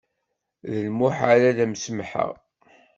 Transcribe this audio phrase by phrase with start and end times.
[0.69, 2.33] D lmuḥal ad m-samḥeɣ.